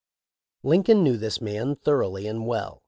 [0.63, 2.79] Lincoln knew his man thoroughly and well.